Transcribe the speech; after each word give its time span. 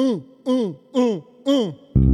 mm, 0.00 0.22
mm, 0.46 0.76
mm, 0.94 1.22
mm. 1.46 2.09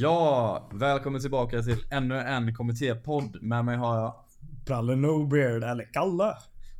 Ja, 0.00 0.68
välkommen 0.72 1.20
tillbaka 1.20 1.62
till 1.62 1.84
ännu 1.90 2.18
en 2.18 2.54
kommittépodd. 2.54 3.42
Med 3.42 3.64
mig 3.64 3.76
har 3.76 3.96
jag 3.96 4.14
Pralle 4.66 4.96
No 4.96 5.26
Beard 5.26 5.64
eller 5.64 5.92
Kalle. 5.92 6.34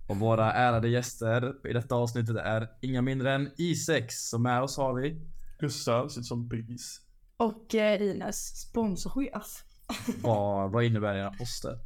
och 0.08 0.16
våra 0.16 0.52
ärade 0.52 0.88
gäster 0.88 1.54
i 1.68 1.72
detta 1.72 1.94
avsnittet 1.94 2.36
är 2.36 2.68
inga 2.80 3.02
mindre 3.02 3.32
än 3.32 3.48
I6. 3.48 4.06
Så 4.08 4.38
med 4.38 4.62
oss 4.62 4.76
har 4.76 4.94
vi 4.94 5.20
Gustav 5.58 6.08
sitter 6.08 6.22
som 6.22 6.48
byggis. 6.48 7.00
Och 7.36 7.74
eh, 7.74 8.02
Ines, 8.02 8.60
sponsorchef. 8.60 9.64
vad, 10.22 10.70
vad 10.72 10.84
innebär 10.84 11.14
era 11.14 11.30
poster? 11.30 11.78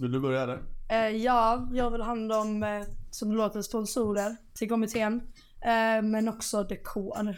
Vill 0.00 0.12
du 0.12 0.20
börja 0.20 0.46
där? 0.46 0.62
Eh, 0.88 1.16
ja, 1.16 1.68
jag 1.72 1.90
vill 1.90 2.02
hand 2.02 2.32
om, 2.32 2.62
eh, 2.62 2.82
som 3.10 3.28
det 3.30 3.36
låter, 3.36 3.62
sponsorer 3.62 4.36
till 4.54 4.68
kommittén. 4.68 5.22
Eh, 5.60 6.02
men 6.02 6.28
också 6.28 6.64
dekor. 6.64 7.36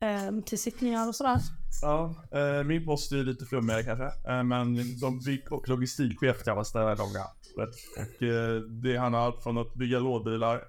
Eh, 0.00 0.40
till 0.44 0.58
sittningar 0.58 1.08
och 1.08 1.14
sådär. 1.14 1.40
Ja, 1.82 2.14
eh, 2.30 2.64
min 2.64 2.84
post 2.84 3.12
är 3.12 3.24
lite 3.24 3.44
flummigare 3.44 3.82
kanske. 3.82 4.32
Eh, 4.32 4.42
men 4.42 4.84
som 4.98 5.18
bygg 5.18 5.52
och 5.52 5.68
logistikchef 5.68 6.42
kallas 6.44 6.72
det 6.72 6.78
här 6.78 6.96
långa. 6.96 7.24
Och 7.56 8.22
eh, 8.22 8.60
det 8.60 8.96
handlar 8.96 9.20
allt 9.20 9.42
från 9.42 9.58
att 9.58 9.74
bygga 9.74 9.98
lådbilar 9.98 10.64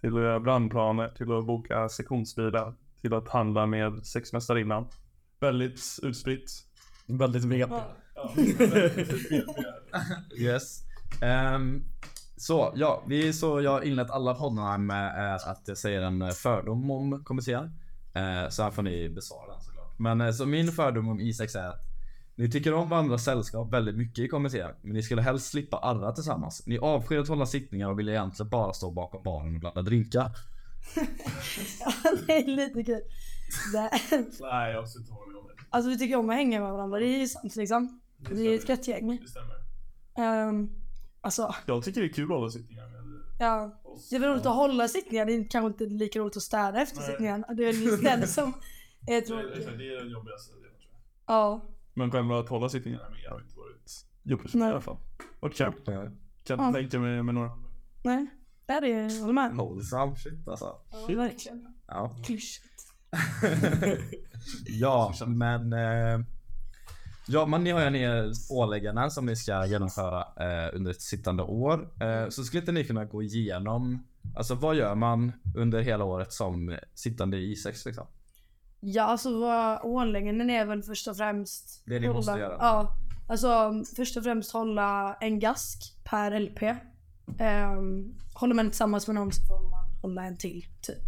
till 0.00 0.16
att 0.16 0.22
göra 0.22 0.40
brandplaner, 0.40 1.08
till 1.08 1.32
att 1.32 1.46
boka 1.46 1.88
sektionsbilar, 1.88 2.74
till 3.00 3.14
att 3.14 3.28
handla 3.28 3.66
med 3.66 4.06
sexmästarinnan. 4.06 4.86
Väldigt 5.40 5.80
utspritt. 6.02 6.50
Väldigt 7.06 7.44
vet. 7.44 7.70
Yes. 10.38 10.82
Ehm, 11.22 11.84
så 12.36 12.72
ja, 12.76 13.04
vi 13.06 13.32
så 13.32 13.60
jag 13.60 13.70
har 13.70 13.82
inlett 13.82 14.10
alla 14.10 14.34
poddarna 14.34 14.78
med 14.78 15.34
eh, 15.34 15.48
att 15.48 15.62
jag 15.66 15.78
säger 15.78 16.02
en 16.02 16.22
eh, 16.22 16.30
fördom 16.30 16.90
om 16.90 17.24
kommittén. 17.24 17.70
Eh, 18.14 18.48
så 18.48 18.62
här 18.62 18.70
får 18.70 18.82
ni 18.82 19.08
besvara 19.08 19.52
den 19.52 19.60
såklart. 19.60 19.98
Men 19.98 20.20
eh, 20.20 20.32
så 20.32 20.46
min 20.46 20.72
fördom 20.72 21.08
om 21.08 21.20
I6 21.20 21.58
är 21.58 21.68
att 21.68 21.80
ni 22.34 22.50
tycker 22.50 22.74
om 22.74 22.88
varandras 22.88 23.24
sällskap 23.24 23.72
väldigt 23.72 23.96
mycket 23.96 24.18
i 24.18 24.28
kommittén. 24.28 24.70
Men 24.82 24.92
ni 24.92 25.02
skulle 25.02 25.22
helst 25.22 25.50
slippa 25.50 25.76
arra 25.78 26.12
tillsammans. 26.12 26.62
Ni 26.66 26.78
avskyr 26.78 27.18
att 27.18 27.28
hålla 27.28 27.46
sittningar 27.46 27.88
och 27.90 27.98
vill 27.98 28.08
egentligen 28.08 28.50
bara 28.50 28.72
stå 28.72 28.90
bakom 28.90 29.22
baren 29.22 29.54
och 29.54 29.60
blanda 29.60 29.82
drinkar. 29.82 30.30
Ja, 31.80 31.92
det 32.26 32.32
är 32.32 32.46
lite 32.56 32.84
kul. 32.84 33.00
Det, 33.72 33.90
Nej, 34.40 34.72
jag 34.72 34.88
ska 34.88 34.98
inte 35.00 35.12
hålla 35.12 35.26
med 35.32 35.36
om 35.40 35.46
det. 35.46 35.62
alltså 35.70 35.90
vi 35.90 35.98
tycker 35.98 36.16
om 36.16 36.30
att 36.30 36.36
hänga 36.36 36.60
med 36.60 36.72
varandra, 36.72 36.98
det 36.98 37.06
är 37.06 37.18
ju 37.18 37.28
sant 37.28 37.56
liksom. 37.56 38.00
Vi 38.30 38.46
är 38.46 38.54
ett 38.58 38.68
gött 38.68 38.88
gäng. 38.88 39.18
Det 39.22 39.28
stämmer. 39.28 40.48
Um, 40.48 40.70
alltså, 41.20 41.54
Jag 41.66 41.84
tycker 41.84 42.00
det 42.00 42.06
är 42.06 42.12
kul 42.12 42.24
att 42.24 42.30
hålla 42.30 42.50
sittningar 42.50 42.88
med 42.88 42.99
ja. 43.40 43.80
Det 44.10 44.16
är 44.16 44.20
väl 44.20 44.30
roligt 44.30 44.46
att 44.46 44.54
hålla 44.54 44.88
sittningar, 44.88 45.26
det 45.26 45.32
är 45.32 45.48
kanske 45.50 45.66
inte 45.84 45.94
lika 45.94 46.18
roligt 46.18 46.36
att 46.36 46.42
städa 46.42 46.82
efter 46.82 46.96
Nej. 47.00 47.06
sittningen. 47.10 47.44
Det 47.56 47.64
är 47.64 47.72
just 47.72 48.02
den 48.02 48.26
som 48.28 48.52
är 49.06 49.14
Det 49.14 49.20
tråkig. 49.20 49.62
är, 49.62 49.76
det 49.78 49.84
är 49.94 49.98
den 50.00 50.10
jobbigaste 50.10 50.54
delen 50.54 50.70
tror 50.80 50.92
jag. 51.26 51.34
Ja. 51.36 51.60
Men 51.94 52.10
själva 52.10 52.38
att 52.40 52.48
hålla 52.48 52.68
sittningarna 52.68 53.10
med 53.10 53.30
har 53.30 53.40
inte 53.40 53.56
varit 53.56 54.06
jobbigt 54.22 54.54
i 54.54 54.58
Nej. 54.58 54.70
alla 54.70 54.80
fall. 54.80 54.96
Och 55.40 55.54
kul. 55.54 55.72
Kan 56.44 56.58
Ja. 56.58 56.72
tänka 56.72 56.98
mig 56.98 57.22
med 57.22 57.34
några. 57.34 57.50
Nej, 58.02 58.26
det 58.66 58.72
är 58.72 58.80
det, 58.80 58.88
jag 58.88 59.20
håller 59.20 59.32
med. 59.32 59.54
Wholesome 59.56 60.16
shit 60.16 60.48
alltså. 60.48 60.76
Ja, 60.90 61.06
verkligen. 61.16 61.74
Ja. 61.86 62.16
Klyschigt. 62.26 62.66
ja, 64.66 65.14
men... 65.26 65.72
Eh, 65.72 66.20
ja, 67.26 67.46
men 67.46 67.64
ni 67.64 67.70
har 67.70 67.90
ju 67.90 67.98
er 67.98 68.32
ålägganden 68.50 69.10
som 69.10 69.26
ni 69.26 69.36
ska 69.36 69.66
genomföra 69.66 70.20
eh, 70.20 70.76
under 70.76 70.90
ett 70.90 71.02
sittande 71.02 71.42
år. 71.42 71.88
Eh, 72.02 72.28
så 72.28 72.44
skulle 72.44 72.60
inte 72.60 72.72
ni 72.72 72.84
kunna 72.84 73.04
gå 73.04 73.22
igenom, 73.22 74.06
alltså 74.36 74.54
vad 74.54 74.76
gör 74.76 74.94
man 74.94 75.32
under 75.56 75.80
hela 75.80 76.04
året 76.04 76.32
som 76.32 76.78
sittande 76.94 77.36
i 77.36 77.54
I6 77.54 77.86
liksom? 77.86 78.06
Ja, 78.80 79.02
alltså 79.02 79.38
våra 79.38 79.82
ålägganden 79.82 80.50
är 80.50 80.64
väl 80.66 80.82
först 80.82 81.08
och 81.08 81.16
främst... 81.16 81.82
Det 81.86 82.00
ni 82.00 82.08
måste 82.08 82.30
hålla- 82.32 82.42
göra. 82.42 82.56
Ja. 82.60 82.96
Alltså 83.28 83.72
först 83.96 84.16
och 84.16 84.24
främst 84.24 84.52
hålla 84.52 85.14
en 85.20 85.38
gask 85.38 85.96
per 86.04 86.40
LP. 86.40 86.62
Um, 87.40 88.14
håller 88.34 88.54
man 88.54 88.70
tillsammans 88.70 89.06
med 89.06 89.14
någon 89.14 89.32
så 89.32 89.42
får 89.46 89.70
man 89.70 90.00
hålla 90.02 90.24
en 90.24 90.36
till, 90.36 90.64
typ. 90.82 90.98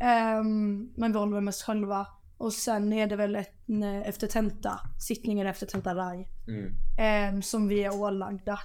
Ehm, 0.00 0.92
men 0.96 1.12
vi 1.12 1.18
håller 1.18 1.34
väl 1.34 1.44
mest 1.44 1.62
själva. 1.62 2.06
Och 2.40 2.52
sen 2.52 2.92
är 2.92 3.06
det 3.06 3.16
väl 3.16 3.36
ett, 3.36 3.68
en, 3.68 3.82
efter 3.82 4.26
tenta, 4.26 4.80
sittningen 4.98 5.46
efter 5.46 5.66
tenta 5.66 5.94
raj. 5.94 6.28
Mm. 6.48 6.72
ehm, 6.98 7.42
som 7.42 7.68
vi 7.68 7.84
är 7.84 8.00
ålagda. 8.00 8.58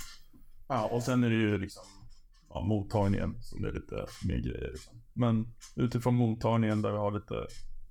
Ja, 0.67 0.89
och 0.91 1.03
sen 1.03 1.23
är 1.23 1.29
det 1.29 1.35
ju 1.35 1.57
liksom 1.57 1.83
ja, 2.49 2.61
mottagningen 2.61 3.41
som 3.41 3.65
är 3.65 3.71
lite 3.71 4.05
mer 4.27 4.37
grejer. 4.37 4.71
Liksom. 4.71 5.01
Men 5.13 5.47
utifrån 5.75 6.15
mottagningen 6.15 6.81
där 6.81 6.91
vi 6.91 6.97
har 6.97 7.11
lite 7.11 7.35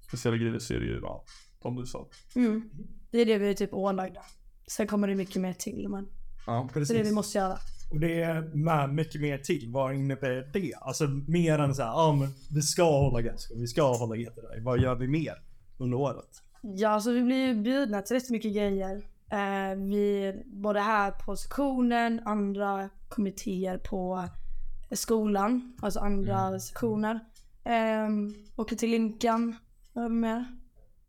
speciella 0.09 0.37
grejer 0.37 0.59
så 0.59 0.75
är 0.75 0.81
det 0.81 0.87
ju, 0.87 1.01
ja, 1.03 1.25
som 1.63 1.77
du 1.77 1.87
sa. 1.87 2.09
Mm. 2.37 2.71
Det 3.11 3.19
är 3.19 3.27
det 3.27 3.39
vi 3.39 3.49
är 3.49 3.55
typ 3.55 3.75
ålagda. 3.75 4.23
Sen 4.67 4.87
kommer 4.87 5.09
det 5.09 5.15
mycket 5.15 5.43
mer 5.43 5.53
till 5.53 5.89
men 5.89 6.09
Ja, 6.47 6.69
det 6.75 6.81
är 6.91 6.95
det 6.95 7.03
vi 7.03 7.13
måste 7.13 7.39
göra. 7.39 7.59
Och 7.91 8.01
det 8.01 8.23
är 8.23 8.41
med 8.55 8.95
mycket 8.95 9.21
mer 9.21 9.39
till. 9.39 9.71
Vad 9.73 9.95
innebär 9.95 10.51
det? 10.53 10.75
Alltså 10.75 11.07
mer 11.29 11.59
än 11.59 11.75
såhär, 11.75 11.91
ja 11.91 12.17
men 12.21 12.29
vi 12.55 12.63
ska 12.63 12.85
hålla 12.85 13.23
ganska, 13.23 13.55
vi 13.55 13.67
ska 13.67 13.97
hålla 13.97 14.17
jättedär. 14.17 14.61
Vad 14.61 14.81
gör 14.81 14.95
vi 14.95 15.09
mer 15.09 15.54
under 15.79 15.99
året? 15.99 16.43
Ja, 16.63 16.89
alltså 16.89 17.13
vi 17.13 17.23
blir 17.23 17.47
ju 17.47 17.55
bjudna 17.55 18.03
till 18.03 18.17
rätt 18.17 18.31
mycket 18.31 18.55
grejer. 18.55 18.97
Eh, 19.31 19.77
vi, 19.77 20.33
både 20.47 20.81
här 20.81 21.11
på 21.11 21.37
sektionen, 21.37 22.21
andra 22.25 22.89
kommittéer 23.09 23.79
på 23.79 24.29
skolan, 24.93 25.77
alltså 25.83 26.01
andra 26.01 26.61
sektioner. 26.61 27.21
Eh, 27.65 28.09
åker 28.57 28.77
till 28.77 28.91
Linkan, 28.91 29.57
vad 29.93 30.11
mer? 30.11 30.45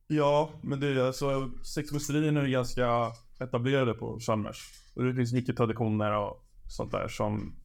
Ja, 0.07 0.49
men 0.61 0.79
det 0.79 0.87
är 0.87 1.07
alltså 1.07 1.51
sexmästerierna 1.63 2.41
är 2.41 2.47
ganska 2.47 3.11
etablerade 3.39 3.93
på 3.93 4.19
Chalmers. 4.19 4.71
Och 4.95 5.03
det 5.03 5.13
finns 5.13 5.33
mycket 5.33 5.57
traditioner 5.57 6.17
och 6.17 6.45
sånt 6.67 6.91
där 6.91 7.07
som 7.07 7.55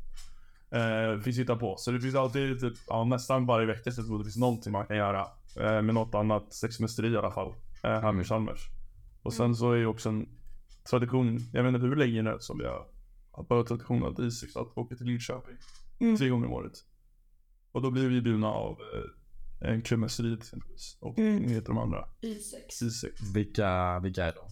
eh, 0.70 1.20
finns 1.22 1.38
hitta 1.38 1.56
på. 1.56 1.76
Så 1.78 1.90
det 1.90 2.00
finns 2.00 2.14
alltid 2.14 2.60
typ, 2.60 2.74
ja, 2.88 3.04
nästan 3.04 3.46
varje 3.46 3.66
vecka 3.66 3.92
så 3.92 4.18
det 4.18 4.24
finns 4.24 4.36
någonting 4.36 4.72
man 4.72 4.86
kan 4.86 4.96
göra. 4.96 5.26
Eh, 5.56 5.82
med 5.82 5.94
något 5.94 6.14
annat 6.14 6.52
sexmästeri 6.52 7.08
i 7.08 7.16
alla 7.16 7.30
fall. 7.30 7.54
Eh, 7.82 8.00
här 8.00 8.12
med 8.12 8.26
Chalmers. 8.26 8.60
Och 9.22 9.32
sen 9.32 9.54
så 9.54 9.72
är 9.72 9.76
ju 9.76 9.86
också 9.86 10.08
en 10.08 10.28
tradition, 10.90 11.38
jag 11.52 11.62
vet 11.62 11.74
inte 11.74 11.86
hur 11.86 11.96
länge 11.96 12.22
nu 12.22 12.36
som 12.40 12.58
vi 12.58 12.64
har 12.64 12.86
bara 13.48 13.64
tradition 13.64 14.04
att 14.04 14.18
Isis 14.18 14.56
att 14.56 14.76
åka 14.78 14.96
till 14.96 15.06
Linköping. 15.06 15.56
Mm. 15.98 16.16
Tre 16.16 16.28
gånger 16.28 16.46
om 16.46 16.52
året. 16.52 16.72
Och 17.72 17.82
då 17.82 17.90
blir 17.90 18.08
vi 18.08 18.20
bjudna 18.20 18.48
av 18.48 18.78
eh, 19.60 19.70
en 19.70 19.82
klubbmästeri 19.82 20.34
exempelvis. 20.34 20.98
Och 21.00 21.18
Mm. 21.18 21.44
heter 21.44 21.66
de 21.68 21.78
andra? 21.78 22.08
Y6. 22.22 22.84
Isis. 22.84 23.04
Vilka, 23.34 23.98
vilka 23.98 24.24
är 24.24 24.32
de? 24.34 24.48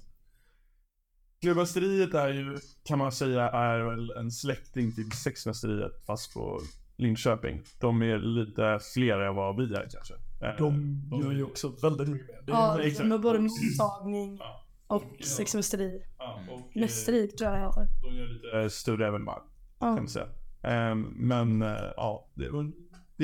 Klubbmästeriet 1.41 2.15
är 2.15 2.29
ju, 2.29 2.59
kan 2.85 2.99
man 2.99 3.13
säga, 3.13 3.51
är 3.51 3.79
väl 3.79 4.11
en 4.11 4.31
släkting 4.31 4.93
till 4.93 5.13
sexmästeriet 5.13 6.05
fast 6.07 6.35
på 6.35 6.61
Linköping. 6.97 7.63
De 7.81 8.03
är 8.03 8.19
lite 8.19 8.81
fler 8.95 9.19
än 9.19 9.35
vad 9.35 9.57
vi 9.57 9.75
är 9.75 9.89
kanske. 9.93 10.15
Eh, 10.41 10.57
De 10.59 11.03
gör 11.23 11.33
ju 11.33 11.45
också 11.45 11.69
väldigt 11.83 12.09
mycket 12.09 12.29
mer. 12.29 12.43
Ja, 12.47 12.81
exakt. 12.83 13.09
med 13.09 13.21
både 13.21 13.39
mottagning 13.39 14.41
och 14.87 15.05
Ja. 15.19 15.25
sexmästeri. 15.27 16.03
Ja, 16.19 16.41
och, 16.51 16.59
eh, 16.77 16.81
Mästeri 16.81 17.29
tror 17.29 17.51
jag 17.51 17.59
det 17.61 17.67
heter. 17.67 17.87
De 18.03 18.17
gör 18.17 18.29
lite 18.29 18.71
större 18.77 19.07
evenemang 19.09 19.41
kan 19.79 19.89
Ja. 19.89 19.95
man 19.97 20.09
säga. 20.09 20.27
Eh, 20.63 20.95
men 21.15 21.63
eh, 21.63 21.69
ja, 21.97 22.29
det 22.35 22.45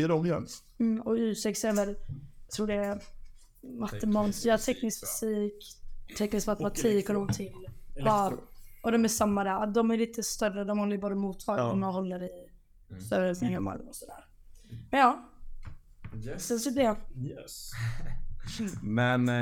är 0.03 0.09
de 0.09 0.27
gör. 0.27 0.45
Mm, 0.79 1.01
och 1.01 1.17
Y6 1.19 1.65
är 1.69 1.73
väl, 1.73 1.97
jag 2.47 2.51
tror 2.57 2.67
det 2.67 2.75
är 2.75 3.01
matematik, 3.79 4.45
ja, 4.45 4.59
teknisk 4.59 5.01
fysik, 5.01 5.55
teknisk 6.19 6.47
matematik 6.47 7.09
och 7.09 7.15
någon 7.15 7.29
till. 7.29 7.53
Ja, 7.95 8.33
och 8.85 8.93
de 8.93 9.05
är 9.05 9.09
samma 9.09 9.45
där. 9.45 9.67
De 9.67 9.91
är 9.91 9.97
lite 9.97 10.23
större, 10.23 10.65
de 10.65 10.79
håller 10.79 10.93
ju 10.93 10.99
både 11.01 11.15
mottagning 11.15 11.85
och 11.85 11.93
håller 11.93 12.23
i 12.25 12.31
större 13.07 13.31
evenemang 13.31 13.81
och 13.89 13.95
sådär. 13.97 14.25
Men 14.91 15.01
ja, 15.01 15.31
sen 16.39 16.59
så 16.59 16.73
blir 16.73 16.83
jag. 16.85 16.97
Yes. 17.17 17.71
Men 18.83 19.29
eh, 19.29 19.35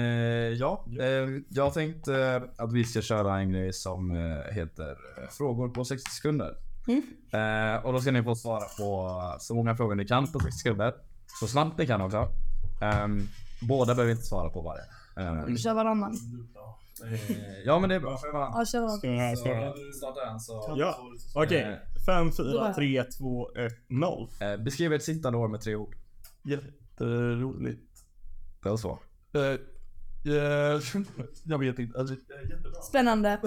ja, 0.53 0.85
eh, 1.01 1.29
jag 1.49 1.75
tänkte 1.75 2.15
eh, 2.17 2.65
att 2.65 2.73
vi 2.73 2.85
ska 2.85 3.03
köra 3.03 3.39
en 3.39 3.51
grej 3.53 3.73
som 3.73 4.11
eh, 4.11 4.53
heter 4.55 4.91
eh, 4.91 5.29
frågor 5.31 5.69
på 5.69 5.85
60 5.85 6.11
sekunder. 6.11 6.55
Mm. 6.89 7.03
Eh, 7.33 7.85
och 7.85 7.93
då 7.93 8.01
ska 8.01 8.11
ni 8.11 8.23
få 8.23 8.35
svara 8.35 8.65
på 8.79 9.11
så 9.41 9.55
många 9.55 9.77
frågor 9.77 9.95
ni 9.95 10.05
kan 10.07 10.33
på 10.33 10.41
60 10.41 10.59
sekunder. 10.59 10.95
Så 11.41 11.47
snabbt 11.47 11.79
ni 11.79 11.87
kan 11.87 12.01
också. 12.01 12.29
Ehm, 12.83 13.29
båda 13.69 13.95
behöver 13.95 14.13
inte 14.13 14.25
svara 14.25 14.51
på 14.51 14.61
varje. 14.63 14.83
Eh, 15.17 15.47
Du 15.47 15.57
kör 15.57 15.75
varannan. 15.75 16.15
ja 17.65 17.79
men 17.79 17.89
det 17.89 17.95
är 17.95 18.01
bra. 18.01 18.11
Ja, 18.23 18.65
kör 18.67 18.81
varannan. 18.81 19.37
Ska 19.37 19.49
du 19.75 19.93
startar 19.93 20.33
en 20.33 20.41
så. 20.41 20.75
Ja. 20.77 20.99
Okej. 21.35 21.63
Eh, 21.63 22.05
5, 22.07 22.33
4, 22.33 22.75
3, 22.75 23.05
2, 23.05 23.49
1, 23.57 23.73
0. 23.89 24.29
Eh, 24.41 24.57
beskriv 24.65 24.93
ett 24.93 25.03
sittande 25.03 25.39
år 25.39 25.49
med 25.49 25.61
tre 25.61 25.75
ord. 25.77 25.97
Jätteroligt. 26.45 28.05
Det 28.63 28.69
var 28.69 28.77
så. 28.77 28.99
Eh, 29.35 29.43
eh, 29.43 30.81
jag 31.45 31.59
vet 31.59 31.79
inte. 31.79 31.99
Alltså, 31.99 32.15
eh, 32.15 32.51
jättebra. 32.51 32.83
Spännande. 32.83 33.39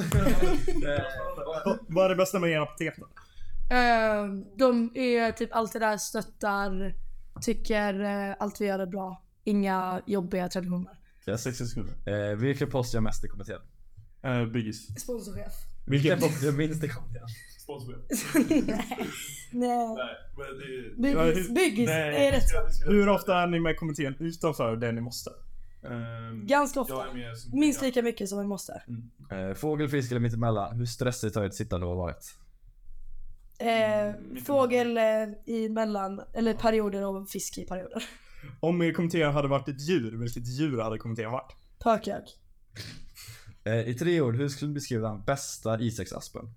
Vad 1.87 2.05
är 2.05 2.09
det 2.09 2.15
bästa 2.15 2.39
med 2.39 2.49
era 2.49 2.63
apotek 2.63 2.93
då? 2.97 3.05
Eh, 3.75 4.25
de 4.57 4.91
är 4.95 5.31
typ 5.31 5.55
alltid 5.55 5.81
där, 5.81 5.97
stöttar, 5.97 6.95
tycker 7.41 8.01
eh, 8.01 8.35
allt 8.39 8.61
vi 8.61 8.65
gör 8.65 8.79
är 8.79 8.85
bra. 8.85 9.23
Inga 9.43 10.01
jobbiga 10.05 10.49
traditioner. 10.49 10.99
Yes. 11.27 11.43
60 11.43 11.65
sekunder. 11.65 12.29
Eh, 12.31 12.35
vilken 12.35 12.69
post 12.69 12.93
gör 12.93 13.01
mest 13.01 13.25
i 13.25 13.27
kommittén? 13.27 13.61
Eh, 14.21 14.45
Biggis. 14.45 15.01
Sponsorchef. 15.01 15.53
Vilken 15.85 16.17
i 16.17 16.89
kommittén? 16.89 17.27
Sponsorchef. 17.59 18.35
Nej. 18.49 19.09
Nej. 19.51 19.95
Nej, 19.95 20.15
men 20.37 20.47
det... 20.57 21.01
Byggis, 21.01 21.49
byggis 21.49 21.87
Nej, 21.87 22.27
är 22.27 22.31
rätt 22.31 22.49
svar. 22.49 22.91
Hur 22.91 23.09
ofta 23.09 23.37
är 23.37 23.47
ni 23.47 23.59
med 23.59 23.77
kommittén 23.77 24.15
utanför 24.19 24.75
det 24.75 24.91
ni 24.91 25.01
måste? 25.01 25.29
Ehm, 25.89 26.47
Ganska 26.47 26.81
ofta. 26.81 27.05
Minst 27.53 27.81
lika 27.81 28.01
mycket 28.01 28.29
som 28.29 28.39
vi 28.39 28.45
måste. 28.45 28.81
Eh, 29.31 29.53
fågel, 29.53 29.89
fisk 29.89 30.11
eller 30.11 30.21
mittemellan? 30.21 30.75
Hur 30.75 30.85
stressigt 30.85 31.35
har 31.35 31.43
ett 31.43 31.55
sittande 31.55 31.85
år 31.85 31.95
varit? 31.95 32.35
Eh, 33.59 34.41
fågel 34.43 34.97
eh, 34.97 35.03
i 35.45 35.69
mellan, 35.69 36.21
eller 36.33 36.53
perioder 36.53 37.05
och 37.05 37.29
fisk 37.29 37.57
i 37.57 37.65
perioder. 37.65 38.03
Om 38.59 38.81
er 38.81 38.93
kommitté 38.93 39.23
hade 39.23 39.47
varit 39.47 39.67
ett 39.67 39.81
djur, 39.81 40.17
vilket 40.17 40.47
djur 40.47 40.81
hade 40.81 40.97
kommittén 40.97 41.31
varit? 41.31 41.55
Pökök. 41.83 42.23
Eh, 43.65 43.87
I 43.89 43.93
tre 43.93 44.21
ord, 44.21 44.35
hur 44.35 44.49
skulle 44.49 44.69
du 44.69 44.73
beskriva 44.73 45.09
den 45.09 45.23
bästa 45.23 45.77
I6-aspen? 45.77 46.53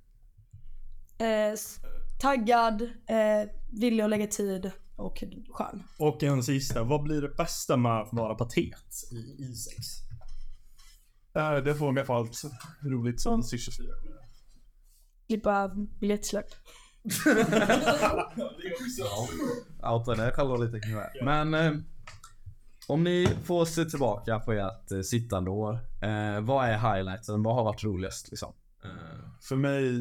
Eh, 1.18 1.52
s- 1.52 1.78
taggad, 2.20 2.82
eh, 2.82 3.50
villig 3.80 4.02
att 4.04 4.10
lägga 4.10 4.26
tid 4.26 4.70
och 4.96 5.24
skön. 5.52 5.82
Och 5.98 6.22
en 6.22 6.42
sista, 6.42 6.84
vad 6.84 7.02
blir 7.02 7.22
det 7.22 7.28
bästa 7.28 7.76
med 7.76 7.92
att 8.00 8.08
vara 8.12 8.34
patet 8.34 8.94
i 9.12 9.42
I6? 9.44 10.02
Eh, 11.34 11.64
det 11.64 11.74
får 11.74 11.92
mig 11.92 12.04
för 12.04 12.14
allt 12.14 12.42
roligt 12.82 13.20
som 13.20 13.42
Swish 13.42 13.64
24. 13.64 13.92
Slippa 15.26 15.68
biljettsläpp. 16.00 16.46
Outa 19.82 20.14
det 20.14 20.32
själva 20.32 20.56
lite 20.56 20.80
kring 20.80 20.94
det. 20.96 21.10
Men 21.24 21.54
eh, 21.54 21.72
om 22.88 23.04
ni 23.04 23.28
får 23.44 23.64
se 23.64 23.84
tillbaka 23.84 24.38
på 24.40 24.52
ert 24.52 24.92
eh, 24.92 25.00
sittande 25.00 25.50
år. 25.50 25.72
Eh, 26.02 26.40
vad 26.40 26.68
är 26.68 26.78
highlighten? 26.94 27.42
Vad 27.42 27.54
har 27.54 27.64
varit 27.64 27.84
roligast 27.84 28.30
liksom? 28.30 28.52
Eh, 28.84 28.90
För 29.40 29.56
mig, 29.56 30.00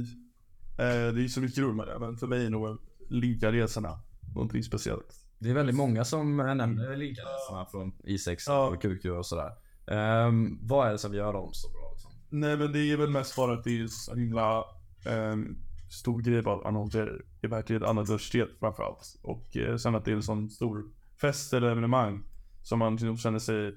eh, 0.77 1.13
det 1.13 1.23
är 1.23 1.27
så 1.27 1.41
mycket 1.41 1.57
roligt 1.57 1.75
med 1.75 1.87
det, 1.87 1.99
men 1.99 2.17
för 2.17 2.27
mig 2.27 2.45
är 2.45 2.49
nog 2.49 2.77
ligaresorna 3.09 3.99
någonting 4.35 4.63
speciellt. 4.63 5.15
det 5.39 5.49
är 5.49 5.53
väldigt 5.53 5.75
många 5.75 6.05
som 6.05 6.39
eh, 6.39 6.55
nämner 6.55 6.95
ligaresorna 6.97 7.65
från 7.71 7.91
I6 8.03 8.43
Ja. 8.47 8.67
och 8.67 8.81
QQ 8.81 9.05
och 9.05 9.25
sådär. 9.25 9.51
Ehm, 9.87 10.59
vad 10.67 10.87
är 10.87 10.91
det 10.91 10.97
som 10.97 11.13
gör 11.13 11.33
dem 11.33 11.49
så 11.53 11.69
bra? 11.69 11.91
Liksom? 11.93 12.11
Nej 12.29 12.57
men 12.57 12.71
det 12.71 12.91
är 12.91 12.97
väl 12.97 13.09
mest 13.09 13.35
bara 13.35 13.53
att 13.53 13.63
det 13.63 13.81
är 13.81 13.87
så 13.87 14.15
himla 14.15 14.63
um, 15.05 15.57
stor 15.91 16.21
grej 16.21 16.39
att 16.39 16.47
åker 16.47 17.25
iväg 17.41 17.65
till 17.65 17.75
ett 17.75 17.83
annat 17.83 18.09
universitet 18.09 18.49
framförallt. 18.59 19.19
Och 19.21 19.57
eh, 19.57 19.77
sen 19.77 19.95
att 19.95 20.05
det 20.05 20.11
är 20.11 20.15
en 20.15 20.23
sån 20.23 20.49
stor 20.49 20.83
fest 21.21 21.53
eller 21.53 21.69
evenemang 21.71 22.23
som 22.67 22.79
man 22.79 22.91
liksom 22.95 23.17
känner 23.17 23.39
sig 23.39 23.75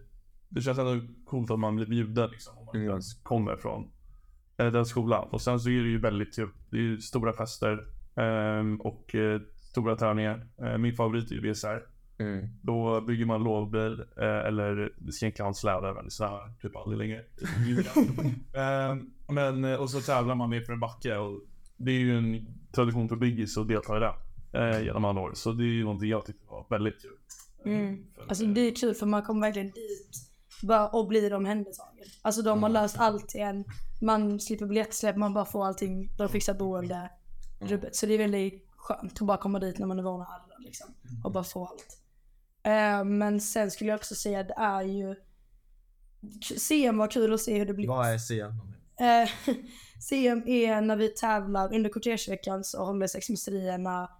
Det 0.48 0.60
känns 0.60 0.78
ändå 0.78 1.06
coolt 1.24 1.50
att 1.50 1.58
man 1.58 1.76
blir 1.76 1.86
bjuden 1.86 2.30
liksom 2.30 2.58
om 2.58 2.64
man 2.64 2.76
inte 2.76 2.90
ens 2.90 3.14
kommer 3.14 3.56
från 3.56 3.90
eh, 4.56 4.72
den 4.72 4.86
skolan. 4.86 5.28
Och 5.30 5.40
sen 5.40 5.60
så 5.60 5.70
är 5.70 5.82
det 5.82 5.88
ju 5.88 6.00
väldigt 6.00 6.34
kul. 6.34 6.48
Det 6.70 6.76
är 6.76 6.80
ju 6.80 7.00
stora 7.00 7.32
fester 7.32 7.86
ehm, 8.14 8.80
och 8.80 9.14
eh, 9.14 9.40
stora 9.70 9.96
tävlingar. 9.96 10.46
Eh, 10.62 10.78
min 10.78 10.94
favorit 10.94 11.30
är 11.30 11.34
ju 11.34 11.52
VSR. 11.52 11.82
Då 12.62 13.00
bygger 13.00 13.26
man 13.26 13.44
lovbil 13.44 14.04
eh, 14.16 14.46
eller 14.46 14.92
skänklandssläde 15.20 15.94
men 15.94 16.04
det 16.04 16.10
snöar 16.10 16.52
typ 16.62 16.76
aldrig 16.76 16.98
längre. 16.98 17.18
eh, 18.54 18.96
men 19.28 19.64
eh, 19.64 19.80
och 19.80 19.90
så 19.90 20.00
tävlar 20.00 20.34
man 20.34 20.50
ner 20.50 20.60
för 20.60 20.72
en 20.72 20.80
backe 20.80 21.16
och 21.16 21.40
det 21.76 21.90
är 21.90 21.98
ju 21.98 22.18
en 22.18 22.46
tradition 22.72 23.08
för 23.08 23.16
Biggis 23.16 23.58
att 23.58 23.68
delta 23.68 23.96
i 23.96 24.00
det 24.00 24.14
eh, 24.58 24.84
genom 24.84 25.04
alla 25.04 25.20
år. 25.20 25.30
Så 25.34 25.52
det 25.52 25.64
är 25.64 25.66
ju 25.66 25.84
någonting 25.84 26.08
jag 26.08 26.26
tyckte 26.26 26.46
var 26.46 26.66
väldigt 26.70 27.02
kul. 27.02 27.16
Mm. 27.64 28.06
Alltså 28.28 28.44
det 28.44 28.60
är 28.60 28.74
kul 28.74 28.94
för 28.94 29.06
man 29.06 29.22
kommer 29.22 29.46
verkligen 29.46 29.70
dit 29.70 30.30
och 30.92 31.08
blir 31.08 31.34
omhändertagen. 31.34 32.04
Alltså 32.22 32.42
de 32.42 32.62
har 32.62 32.70
löst 32.70 32.98
allt 32.98 33.34
igen. 33.34 33.64
Man 34.00 34.40
slipper 34.40 34.66
biljettsläpp, 34.66 35.16
man 35.16 35.34
bara 35.34 35.44
får 35.44 35.66
allting. 35.66 36.10
De 36.18 36.28
fixar 36.28 36.54
boende. 36.54 37.10
Rubbet. 37.60 37.96
Så 37.96 38.06
det 38.06 38.14
är 38.14 38.18
väldigt 38.18 38.66
skönt 38.76 39.12
att 39.20 39.26
bara 39.26 39.36
komma 39.36 39.58
dit 39.58 39.78
när 39.78 39.86
man 39.86 39.98
är 39.98 40.02
van 40.02 40.20
att 40.20 40.50
liksom. 40.58 40.86
Och 41.24 41.32
bara 41.32 41.44
få 41.44 41.66
allt. 41.66 41.98
Eh, 42.62 43.04
men 43.04 43.40
sen 43.40 43.70
skulle 43.70 43.90
jag 43.90 43.96
också 43.96 44.14
säga 44.14 44.42
det 44.42 44.54
är 44.58 44.82
ju 44.82 45.16
CM 46.58 46.98
var 46.98 47.10
kul 47.10 47.34
att 47.34 47.40
se 47.40 47.58
hur 47.58 47.66
det 47.66 47.74
blir. 47.74 47.88
Vad 47.88 48.08
är 48.08 48.18
CM? 48.18 48.52
Eh, 49.00 49.54
CM 50.00 50.42
är 50.46 50.80
när 50.80 50.96
vi 50.96 51.08
tävlar 51.08 51.74
under 51.74 51.90
kortegeveckan 51.90 52.64
så 52.64 52.84
håller 52.84 53.06
sexmästerierna 53.06 54.10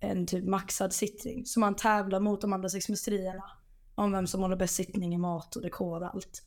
en 0.00 0.26
typ 0.26 0.44
maxad 0.44 0.92
sittning. 0.92 1.46
Så 1.46 1.60
man 1.60 1.76
tävlar 1.76 2.20
mot 2.20 2.40
de 2.40 2.52
andra 2.52 2.68
sexmästerierna 2.68 3.44
om 3.94 4.12
vem 4.12 4.26
som 4.26 4.40
håller 4.40 4.56
bäst 4.56 4.74
sittning 4.74 5.14
i 5.14 5.18
mat 5.18 5.56
och 5.56 5.62
dekor 5.62 6.02
och 6.02 6.14
allt. 6.14 6.42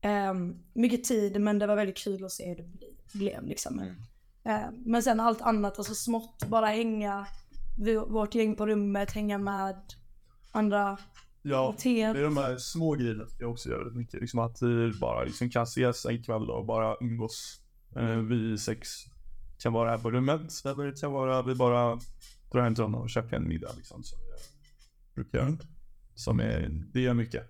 Eh, 0.00 0.34
mycket 0.74 1.04
tid 1.04 1.40
men 1.40 1.58
det 1.58 1.66
var 1.66 1.76
väldigt 1.76 1.96
kul 1.96 2.24
att 2.24 2.32
se 2.32 2.48
hur 2.48 2.56
det 2.56 3.18
blev 3.18 3.46
liksom. 3.46 3.78
Mm. 3.78 3.94
Eh, 4.44 4.70
men 4.84 5.02
sen 5.02 5.20
allt 5.20 5.42
annat, 5.42 5.78
alltså 5.78 5.94
smått, 5.94 6.46
bara 6.48 6.66
hänga, 6.66 7.26
vi, 7.78 7.96
vårt 7.96 8.34
gäng 8.34 8.56
på 8.56 8.66
rummet, 8.66 9.12
hänga 9.12 9.38
med 9.38 9.76
andra 10.52 10.98
Ja, 11.48 11.74
det 11.82 12.02
är 12.02 12.22
de 12.22 12.36
här 12.36 12.56
små 12.56 12.94
grejerna 12.94 13.24
jag 13.38 13.50
också 13.50 13.68
gör 13.68 13.78
väldigt 13.78 13.96
mycket. 13.96 14.20
Liksom 14.20 14.40
att 14.40 14.62
vi 14.62 14.92
bara 15.00 15.24
liksom 15.24 15.50
kan 15.50 15.62
ses 15.62 16.06
en 16.06 16.22
kväll 16.22 16.50
och 16.50 16.66
bara 16.66 16.96
umgås. 17.00 17.60
Eh, 17.96 18.16
vi 18.16 18.58
sex 18.58 18.88
kan 19.58 19.72
vara 19.72 19.90
här 19.90 19.98
på 19.98 20.10
rummet. 20.10 20.64
Eller 20.64 21.00
kan 21.00 21.12
vara 21.12 21.42
vi 21.42 21.54
bara 21.54 21.98
drar 22.52 22.62
hem 22.62 22.74
till 22.74 22.84
honom 22.84 23.00
och 23.00 23.10
käkar 23.10 23.36
en 23.36 23.48
middag 23.48 23.70
liksom. 23.76 24.02
Som 24.02 24.18
jag 24.28 24.38
brukar 25.14 25.38
göra. 25.38 25.56
Som 26.14 26.40
är, 26.40 26.84
det 26.92 27.00
gör 27.00 27.14
mycket. 27.14 27.42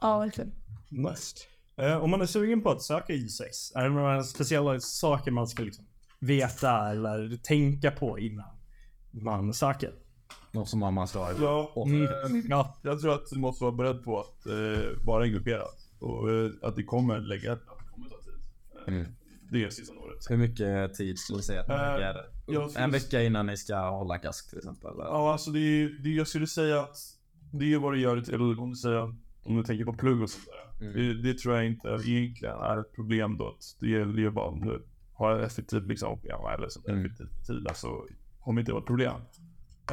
Ja, 0.00 0.18
verkligen. 0.18 0.52
Nice. 0.88 1.36
Eh, 1.76 1.96
om 1.96 2.10
man 2.10 2.20
är 2.20 2.26
sugen 2.26 2.62
på 2.62 2.70
att 2.70 2.82
söka 2.82 3.12
I6, 3.12 3.42
är 3.74 3.82
det 3.82 3.90
några 3.90 4.22
speciella 4.22 4.80
saker 4.80 5.30
man 5.30 5.46
ska 5.46 5.62
liksom 5.62 5.84
veta 6.20 6.90
eller 6.90 7.36
tänka 7.36 7.90
på 7.90 8.18
innan 8.18 8.56
man 9.10 9.54
söker? 9.54 9.94
Något 10.52 10.68
som 10.68 10.78
man 10.78 11.08
ska 11.08 11.18
ha 11.18 11.32
i 11.32 11.34
Ja, 11.40 11.84
Mm. 11.86 12.42
Ja, 12.48 12.76
jag 12.82 13.00
tror 13.00 13.14
att 13.14 13.30
du 13.30 13.38
måste 13.38 13.64
vara 13.64 13.74
beredd 13.74 14.04
på 14.04 14.20
att 14.20 14.46
eh, 14.46 15.04
vara 15.06 15.24
engagerad. 15.24 15.68
Och 15.98 16.30
eh, 16.30 16.50
att 16.62 16.76
det 16.76 16.82
kommer 16.84 17.20
lägga, 17.20 17.52
att 17.52 17.60
det 17.60 17.90
kommer 17.90 18.08
ta 18.08 18.16
tid. 18.16 18.34
Mm. 18.86 19.06
Det 19.50 19.64
är 19.64 19.70
sista. 19.70 19.94
Hur 20.28 20.36
mycket 20.36 20.94
tid 20.94 21.18
skulle 21.18 21.38
du 21.38 21.42
säga 21.42 21.60
att 21.60 21.68
man 21.68 21.80
Eh, 21.80 21.92
lägger? 21.92 22.16
jag 22.46 22.70
skulle- 22.70 22.84
En 22.84 22.90
vecka 22.90 23.22
innan 23.22 23.46
ni 23.46 23.56
ska 23.56 23.90
hålla 23.90 24.18
gask 24.18 24.48
till 24.50 24.58
exempel? 24.58 24.90
Eller? 24.90 25.04
Ja, 25.04 25.32
alltså 25.32 25.50
det 25.50 25.58
är, 25.60 25.88
det 26.02 26.08
är, 26.08 26.16
jag 26.16 26.28
skulle 26.28 26.46
säga 26.46 26.80
att 26.80 26.96
det 27.52 27.72
är 27.72 27.78
vad 27.78 27.92
du 27.92 28.00
gör 28.00 28.20
till, 28.20 28.34
eller 28.34 28.60
om 28.60 28.70
du 28.70 28.76
säger, 28.76 29.00
om 29.42 29.56
du 29.56 29.62
tänker 29.64 29.84
på 29.84 29.92
plugg 29.92 30.22
och 30.22 30.30
sånt 30.30 30.44
där. 30.46 30.86
Mm. 30.86 30.94
Det, 31.22 31.22
det 31.32 31.38
tror 31.38 31.54
jag 31.56 31.66
inte 31.66 31.88
egentligen 31.88 32.56
är 32.56 32.80
ett 32.80 32.92
problem 32.94 33.36
då. 33.38 33.48
Att 33.48 33.76
Det 33.80 33.88
gäller 33.88 34.18
ju 34.18 34.30
bara 34.30 34.46
om 34.46 34.60
du 34.60 34.84
har 35.14 35.38
effektiv 35.38 35.86
liksom, 35.86 36.20
ja, 36.24 36.54
eller 36.54 36.68
så 36.68 36.80
Mm. 36.88 37.04
effektiv 37.06 37.26
tid, 37.46 37.66
alltså 37.68 37.88
kommer 38.40 38.60
inte 38.60 38.72
vara 38.72 38.80
ett 38.82 38.86
problem. 38.86 39.14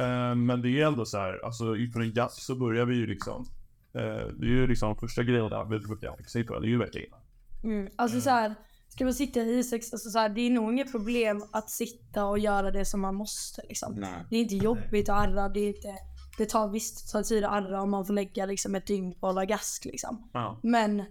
Eh, 0.00 0.34
men 0.34 0.62
det 0.62 0.80
är 0.80 0.86
ändå 0.86 1.04
så 1.04 1.18
här, 1.18 1.44
alltså 1.44 1.76
inför 1.76 2.00
en 2.00 2.12
jazz 2.12 2.44
så 2.44 2.54
börjar 2.54 2.86
vi 2.86 2.94
ju 2.96 3.06
liksom, 3.06 3.46
eh, 3.94 4.02
det 4.38 4.46
är 4.46 4.50
ju 4.50 4.66
liksom 4.66 4.96
första 4.96 5.22
grejen 5.22 5.50
där 5.50 5.64
vi 5.64 5.78
brukar 5.78 6.16
fixa 6.16 6.42
på, 6.44 6.58
det 6.60 6.66
är 6.66 6.68
ju 6.70 6.78
vecka 6.78 6.98
innan. 6.98 7.20
Mm. 7.64 7.88
Alltså 7.96 8.20
så 8.20 8.30
här, 8.30 8.54
ska 8.90 9.04
man 9.04 9.14
sitta 9.14 9.40
i 9.40 9.62
I6, 9.62 9.74
alltså 9.74 10.10
så 10.10 10.18
här, 10.18 10.28
det 10.28 10.40
är 10.40 10.50
nog 10.50 10.72
inget 10.72 10.92
problem 10.92 11.44
att 11.52 11.70
sitta 11.70 12.24
och 12.24 12.38
göra 12.38 12.70
det 12.70 12.84
som 12.84 13.00
man 13.00 13.14
måste 13.14 13.62
liksom. 13.68 13.94
Nej. 13.94 14.26
Det 14.30 14.36
är 14.36 14.40
inte 14.40 14.56
jobbigt 14.56 15.08
att 15.08 15.28
arra, 15.28 15.48
det 15.48 15.60
är 15.60 15.68
inte, 15.68 15.96
det 16.38 16.46
tar 16.46 16.68
visst 16.68 17.12
tar 17.12 17.22
tid 17.22 17.44
att 17.44 17.52
arra 17.52 17.82
om 17.82 17.90
man 17.90 18.06
får 18.06 18.14
lägga 18.14 18.46
liksom 18.46 18.74
ett 18.74 18.86
dygn 18.86 19.12
på 19.12 19.26
att 19.26 19.34
hålla 19.34 19.44
gask 19.44 19.84
liksom. 19.84 20.30
Ja. 20.32 20.60
Men 20.62 21.04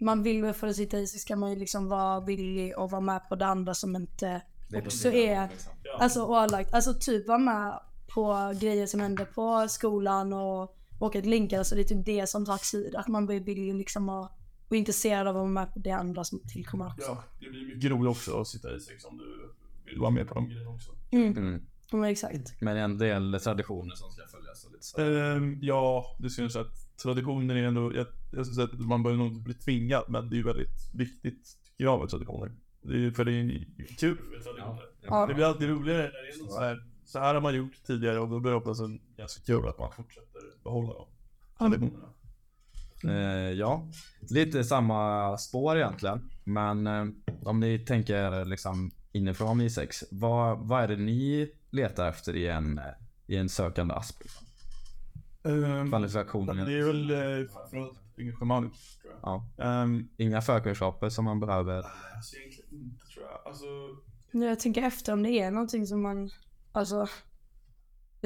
man 0.00 0.22
vill 0.22 0.42
väl 0.42 0.54
för 0.54 0.66
att 0.66 0.76
sitta 0.76 0.98
i 0.98 1.06
så 1.06 1.18
ska 1.18 1.36
man 1.36 1.50
ju 1.50 1.56
liksom 1.56 1.88
vara 1.88 2.20
villig 2.20 2.78
och 2.78 2.90
vara 2.90 3.00
med 3.00 3.28
på 3.28 3.36
det 3.36 3.46
andra 3.46 3.74
som 3.74 3.96
inte 3.96 4.42
är 4.72 4.86
också 4.86 5.12
är, 5.12 5.48
liksom. 5.48 5.72
alltså 5.98 6.24
ålagt, 6.24 6.74
alltså 6.74 6.94
typ 6.94 7.28
vara 7.28 7.38
med 7.38 7.80
på 8.14 8.52
grejer 8.60 8.86
som 8.86 9.00
händer 9.00 9.24
på 9.24 9.66
skolan 9.68 10.32
och 10.32 10.76
åka 11.00 11.20
till 11.20 11.30
Linkan, 11.30 11.58
alltså 11.58 11.74
det 11.74 11.80
är 11.80 11.84
typ 11.84 12.06
det 12.06 12.26
som 12.26 12.46
tar 12.46 12.70
tid. 12.70 12.94
Att 12.94 13.08
man 13.08 13.26
blir 13.26 13.40
villig 13.40 13.74
liksom 13.74 14.08
och, 14.08 14.30
och 14.68 14.76
intresserad 14.76 15.26
av 15.26 15.36
att 15.36 15.40
vara 15.40 15.46
med 15.46 15.72
på 15.72 15.78
det 15.78 15.90
andra 15.90 16.24
som 16.24 16.38
tillkommer 16.38 16.86
också. 16.86 17.02
ja, 17.02 17.24
det 17.40 17.50
blir 17.50 17.74
mycket 17.74 17.90
roligt 17.90 18.10
också 18.10 18.40
att 18.40 18.48
sitta 18.48 18.76
i 18.76 18.80
sex 18.80 19.04
om 19.04 19.18
du 19.18 19.52
vill 19.84 20.00
vara 20.00 20.10
med 20.10 20.28
på 20.28 20.34
de 20.34 20.48
grejerna 20.48 20.70
också. 20.70 20.92
Mm. 21.10 21.36
Mm. 21.36 21.62
Ja, 21.90 21.96
men 21.96 22.10
exakt. 22.10 22.60
Men 22.60 22.76
en 22.76 22.98
del 22.98 23.40
traditioner 23.40 23.94
som 23.94 24.10
ska 24.10 24.26
följas 24.26 24.64
och 24.64 24.72
lite 24.72 24.84
så. 24.84 25.00
Ehm, 25.00 25.58
ja, 25.62 26.16
det 26.18 26.30
syns 26.30 26.56
att 26.56 26.96
traditioner 27.02 27.56
är 27.56 27.62
ändå, 27.62 27.94
jag, 27.94 28.06
jag 28.32 28.46
skulle 28.46 28.54
säga 28.54 28.64
att 28.64 28.88
man 28.88 29.02
behöver 29.02 29.22
nog 29.22 29.32
inte 29.32 29.44
bli 29.44 29.54
tvingad, 29.54 30.04
men 30.08 30.30
det 30.30 30.34
är 30.34 30.38
ju 30.38 30.42
väldigt 30.42 30.90
viktigt 30.94 31.58
tycker 31.64 31.84
jag 31.84 32.00
med 32.00 32.08
traditioner. 32.08 32.52
Det 32.82 33.06
är 33.06 33.10
för 33.10 33.24
det 33.24 33.32
är 33.32 33.34
ju 33.34 33.64
kul 33.98 34.18
med 34.30 34.42
traditioner. 34.44 34.82
Ja. 35.02 35.26
Det 35.26 35.34
blir 35.34 35.44
alltid 35.44 35.68
roligare 35.68 36.02
när 36.02 36.22
det 36.22 36.34
är 36.34 36.42
något 36.42 36.52
så 36.52 36.60
här, 36.60 36.86
så 37.04 37.18
här 37.18 37.34
har 37.34 37.40
man 37.40 37.54
gjort 37.54 37.84
tidigare 37.86 38.18
och 38.20 38.28
då 38.28 38.40
blir 38.40 38.50
det 38.50 38.56
oftast 38.56 38.80
en 38.80 39.00
ganska 39.16 39.42
kul 39.44 39.68
att 39.68 39.78
man 39.78 39.92
fortsätter 39.92 40.40
behålla 40.64 40.92
dem. 40.92 41.06
Traditionerna. 41.58 42.08
Eh, 43.08 43.50
ja, 43.52 43.88
lite 44.30 44.64
samma 44.64 45.38
spår 45.38 45.76
egentligen. 45.76 46.30
Men 46.44 46.86
eh, 46.86 47.04
om 47.44 47.60
ni 47.60 47.78
tänker 47.78 48.44
liksom 48.44 48.90
inifrån 49.12 49.60
I6. 49.60 50.04
Vad, 50.10 50.58
vad 50.58 50.82
är 50.82 50.88
det 50.88 50.96
ni 50.96 51.50
letar 51.70 52.08
efter 52.08 52.36
i 52.36 52.48
en, 52.48 52.78
eh, 52.78 52.84
i 53.26 53.36
en 53.36 53.48
sökande 53.48 53.94
asp? 53.94 54.22
Ehm, 55.44 55.88
Kvalifikationen? 55.90 56.56
det 56.66 56.78
är 56.78 56.82
väl 56.86 57.10
eh, 57.10 57.48
engagemang. 58.18 58.70
Ja. 59.22 59.46
Ehm, 59.58 60.08
Inga 60.16 60.42
förkunskaper 60.42 61.08
som 61.08 61.24
man 61.24 61.40
behöver. 61.40 61.76
alltså 62.16 62.36
egentligen 62.36 62.84
inte 62.84 63.06
tror 63.06 63.26
jag. 63.30 63.40
Alltså, 63.50 63.64
Jag 64.30 64.60
tänker 64.60 64.82
efter 64.82 65.12
om 65.12 65.22
det 65.22 65.30
är 65.30 65.50
någonting 65.50 65.86
som 65.86 66.02
man, 66.02 66.30
alltså. 66.72 67.08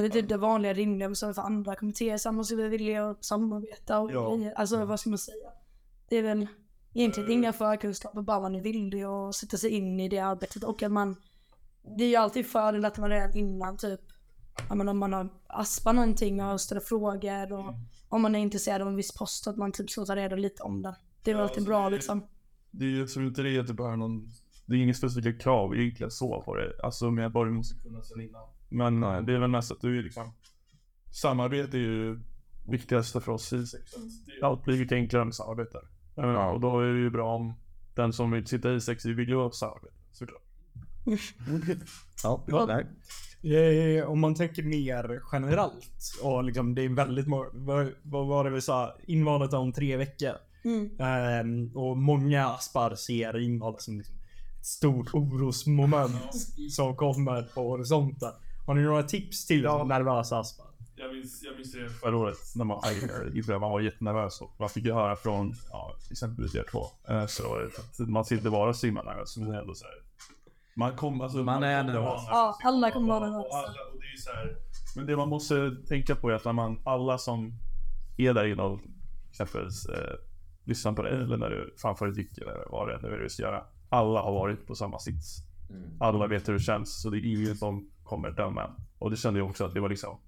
Det 0.03 0.07
är 0.09 0.09
typ 0.09 0.29
det 0.29 0.37
vanliga 0.37 0.75
som 1.15 1.35
för 1.35 1.43
andra 1.43 1.75
kommittéer, 1.77 2.17
som 2.19 2.37
vi 2.57 2.69
vilja 2.69 3.17
samarbeta 3.21 3.99
och 4.01 4.13
Ja. 4.13 4.35
grejer. 4.37 4.53
Alltså 4.57 4.85
vad 4.85 5.01
ska 5.01 5.11
man 5.11 5.19
säga? 5.19 5.51
Det 6.09 6.17
är 6.17 6.23
väl 6.23 6.47
egentligen 6.95 7.31
inga 7.31 7.53
förkunskaper, 7.53 8.23
bara 8.23 8.41
man 8.41 8.55
är 8.55 8.61
villig 8.61 9.03
att 9.03 9.35
sätta 9.35 9.57
sig 9.57 9.71
in 9.71 10.01
i 10.01 10.09
det 10.09 10.19
arbetet 10.19 10.65
och 10.65 10.83
att 10.83 10.93
man 10.93 11.17
Det 11.97 12.05
är 12.05 12.09
ju 12.09 12.17
alltid 12.17 12.47
fördel 12.47 12.85
att 12.85 12.99
man 12.99 13.11
redan 13.11 13.37
innan 13.37 13.77
typ 13.77 14.01
men 14.75 14.89
om 14.89 14.99
man 14.99 15.13
har 15.13 15.29
aspat 15.47 15.95
någonting 15.95 16.43
och 16.43 16.61
ställer 16.61 16.81
frågor 16.81 17.53
och 17.53 17.75
om 18.09 18.23
man 18.23 18.35
är 18.35 18.39
intresserad 18.39 18.83
av 18.83 18.89
en 18.89 18.97
viss 18.97 19.13
post 19.13 19.47
att 19.47 19.57
man 19.57 19.73
typ 19.73 19.91
ska 19.91 20.05
ta 20.05 20.17
reda 20.17 20.37
lite 20.37 20.63
om 20.63 20.83
det. 20.83 20.97
Det 21.23 21.31
är 21.31 21.35
Ja, 21.35 21.43
alltid 21.43 21.57
alltså, 21.59 21.71
bra 21.71 21.85
det- 21.91 21.97
liksom. 21.97 22.23
det 22.71 22.85
är 22.85 22.89
ju, 22.89 22.99
jag 22.99 23.09
tror 23.09 23.27
inte 23.27 23.43
det 23.43 23.51
är 23.57 23.61
det 23.67 23.75
behöver 23.75 23.97
någon, 23.97 24.29
det 24.67 24.75
är 24.77 24.79
inget 24.81 24.97
specifika 24.97 25.33
krav 25.39 25.77
egentligen 25.77 26.11
så 26.11 26.43
på 26.43 26.55
det. 26.57 26.73
Alltså 26.83 27.11
medborgare 27.11 27.55
måste 27.57 27.83
kunna 27.83 28.03
sen 28.03 28.21
innan. 28.21 28.43
Men 28.69 29.01
Nej. 29.01 29.17
eh, 29.19 29.25
det 29.25 29.33
är 29.35 29.39
väl 29.39 29.51
mest 29.51 29.73
att 29.73 29.81
du 29.81 29.99
är 29.99 30.03
liksom, 30.03 30.33
samarbete 31.11 31.77
är 31.77 31.81
ju 31.81 32.21
viktigaste 32.69 33.21
för 33.21 33.33
oss 33.33 33.53
i 33.53 33.67
sex. 33.67 33.93
Allt 34.43 34.65
blir 34.65 34.79
mycket 34.79 34.93
enklare 34.97 35.25
med 35.25 35.35
samarbete. 35.35 35.79
Eh, 36.17 36.47
Och 36.49 36.61
då 36.61 36.81
är 36.81 36.93
det 36.93 36.99
ju 37.01 37.11
bra 37.11 37.35
om 37.35 37.55
den 37.95 38.13
som 38.13 38.31
vill 38.31 38.47
sitta 38.47 38.73
i 38.75 38.81
sex 38.81 39.05
är 39.05 39.11
villig 39.13 39.35
att 39.35 39.55
samarbeta. 39.55 39.95
Såklart. 40.13 40.43
Ja, 42.23 42.67
nej. 42.67 42.87
Eh, 43.99 44.05
Om 44.11 44.21
man 44.21 44.35
tänker 44.35 44.63
mer 44.63 45.21
generellt 45.33 46.15
och 46.23 46.45
liksom 46.45 46.75
det 46.75 46.83
är 46.83 46.89
väldigt 46.89 47.27
må- 47.27 47.51
vad, 47.53 47.93
vad 48.03 48.27
var 48.27 48.45
det 48.45 48.51
vi 48.51 48.61
sa? 48.61 48.97
Invalet 49.07 49.53
om 49.53 49.73
tre 49.73 49.97
veckor. 49.97 50.33
Mm. 50.65 51.01
Ehm, 51.01 51.77
och 51.77 51.97
många 51.97 52.47
aspar 52.49 52.95
ser 52.95 53.39
invalet 53.39 53.83
som 53.83 53.99
liksom 53.99 54.15
ett 54.61 54.67
stort 54.67 55.15
orosmoment 55.15 56.35
som 56.71 56.97
kommer 56.97 57.43
på 57.43 57.61
horisonten. 57.69 58.33
Har 58.69 58.75
ni 58.75 58.83
några 58.83 59.03
tips 59.03 59.47
till 59.47 59.63
Ja. 59.63 59.85
nervösa 59.85 60.39
aspar? 60.39 60.67
Jag 60.97 61.15
minns, 61.15 61.43
jag 61.43 61.57
minns 61.57 61.73
det 61.73 61.89
förra 61.89 62.17
året 62.17 62.39
när 62.55 62.65
man, 62.65 62.81
inför 63.35 63.59
man 63.59 63.71
var 63.71 63.81
jättenervös 63.81 64.41
och 64.41 64.51
man 64.59 64.69
fick 64.69 64.85
ju 64.85 64.93
höra 64.93 65.17
från, 65.17 65.55
ja, 65.71 65.95
exempelvis 66.11 66.55
er 66.55 66.65
två, 66.71 66.87
förra 67.29 67.49
året 67.49 67.79
att 67.79 68.09
man 68.09 68.25
ska 68.25 68.35
inte 68.35 68.49
vara 68.49 68.75
så 68.75 68.87
himla 68.87 69.03
nervös, 69.03 69.37
men 69.37 69.49
det 69.51 69.57
är 69.57 69.61
ändå 69.61 69.75
så 69.75 69.85
här. 69.85 69.95
Man 70.75 70.97
kommer, 70.97 71.25
alltså, 71.25 71.39
Man 71.39 71.63
är 71.63 71.85
nervös. 71.85 72.23
Ja, 72.29 72.59
alla 72.65 72.91
kommer 72.91 73.09
vara 73.09 73.31
nervösa. 73.31 73.57
alla- 73.57 73.69
och 73.69 74.01
det 74.01 74.07
är 74.07 74.11
ju 74.13 74.17
så 74.17 74.31
här, 74.31 74.57
Men 74.97 75.07
det 75.07 75.17
man 75.17 75.29
måste 75.29 75.77
tänka 75.89 76.15
på 76.15 76.31
är 76.31 76.35
att 76.35 76.45
när 76.45 76.53
man, 76.53 76.81
alla 76.85 77.19
som 77.19 77.53
är 78.19 78.35
där 78.35 78.45
inne 78.47 78.63
och 78.63 78.81
exempelvis 79.31 79.87
eh, 79.87 80.15
lyssnar 80.65 80.93
på 80.93 81.03
dig 81.03 81.13
eller 81.15 81.37
när 81.37 81.51
du 81.51 81.75
framför 81.79 82.09
ett 82.09 82.39
eller 82.39 82.65
vad 82.71 82.89
det 82.89 82.95
är 82.95 82.99
nu 83.03 83.19
du 83.23 83.29
ska 83.29 83.43
göra. 83.43 83.65
Alla 83.89 84.21
har 84.23 84.33
varit 84.33 84.67
på 84.67 84.75
samma 84.75 84.99
sits. 84.99 85.37
Alla 86.01 86.27
vet 86.27 86.49
hur 86.49 86.53
det 86.53 86.61
känns 86.61 87.03
så 87.03 87.11
det 87.11 87.19
är 87.19 87.27
ingen 87.27 87.57
som 87.57 87.91
kommer 88.05 88.31
döma. 88.31 88.71
Och 88.99 89.11
det 89.11 89.17
kände 89.17 89.41
jag 89.41 89.49
också 89.49 89.65
att 89.65 89.75
det 89.75 89.81
var 89.81 89.89
liksom 89.89 90.19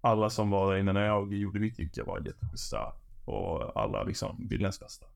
alla 0.00 0.30
som 0.30 0.50
var 0.50 0.72
där 0.72 0.80
inne 0.80 0.92
när 0.92 1.06
jag 1.06 1.34
gjorde 1.34 1.60
mitt 1.60 1.78
jycke 1.78 2.02
var 2.02 2.20
jätteschyssta 2.20 2.92
och 3.24 3.80
alla 3.82 4.02
liksom 4.04 4.46
ville 4.48 4.62
ens 4.62 4.80
bästa. 4.80 5.06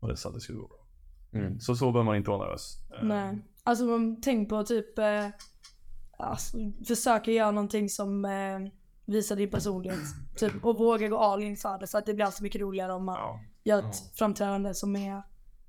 Och 0.00 0.08
det 0.08 0.16
sa 0.16 0.28
att 0.28 0.34
det 0.34 0.40
skulle 0.40 0.58
gå 0.58 0.68
bra. 0.68 0.86
Mm. 1.40 1.60
Så 1.60 1.76
så 1.76 1.84
behöver 1.92 2.04
man 2.04 2.16
inte 2.16 2.30
vara 2.30 2.44
nervös. 2.44 2.78
Eh, 2.98 3.04
Nej. 3.06 3.38
Alltså 3.62 3.84
man 3.84 4.20
tänk 4.20 4.48
på 4.48 4.62
typ, 4.64 4.98
eh, 4.98 5.26
alltså, 6.18 6.56
försöka 6.86 7.30
göra 7.30 7.50
någonting 7.50 7.88
som 7.88 8.24
eh, 8.24 8.58
visar 9.04 9.36
din 9.36 9.50
personlighet. 9.50 9.98
Typ, 10.36 10.64
och 10.64 10.78
våga 10.78 11.08
gå 11.08 11.18
all 11.18 11.42
in 11.42 11.56
för 11.56 11.78
det 11.78 11.86
för 11.86 11.98
att 11.98 12.06
det 12.06 12.14
blir 12.14 12.24
alltid 12.24 12.42
mycket 12.42 12.60
roligare 12.60 12.92
om 12.92 13.04
man 13.04 13.14
Ja. 13.16 13.40
gör 13.64 13.78
ett 13.88 14.18
framträdande 14.18 14.74
som 14.74 14.96
är 14.96 15.22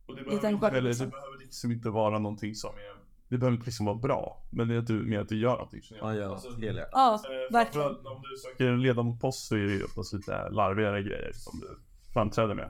Och 0.06 0.16
det 0.16 0.22
Lite 0.22 0.48
eller, 0.48 0.82
liksom. 0.82 1.06
det 1.06 1.12
behöver 1.12 1.38
liksom 1.40 1.72
inte 1.72 1.90
vara 1.90 2.20
någonting 2.20 2.56
som 2.56 2.70
är 2.76 2.95
Det 3.36 3.40
behöver 3.40 3.56
inte 3.58 3.66
liksom 3.66 3.86
vara 3.86 3.96
bra. 3.98 4.44
Men 4.50 4.68
det 4.68 4.76
är 4.76 4.80
att 4.80 4.88
du, 4.88 4.94
mer 4.94 5.20
att 5.20 5.30
du 5.30 5.38
gör 5.40 5.52
någonting 5.52 5.82
som 5.82 5.98
Ja, 6.02 6.16
ja, 6.16 6.30
Alltså, 6.32 6.50
helhjärtat. 6.50 6.90
Ja, 6.94 7.22
eh, 7.26 7.54
verkligen. 7.54 7.88
om 7.88 8.22
du 8.32 8.38
söker 8.38 8.68
en 8.68 8.82
ledamotpost 8.82 9.48
så 9.48 9.56
är 9.56 9.60
det 9.60 9.74
ju 9.74 9.84
oftast 9.84 10.14
lite 10.14 10.50
larvigare 10.50 11.04
grejer 11.04 11.32
som 11.34 11.60
du 11.60 11.68
framträder 12.14 12.54
med. 12.56 12.70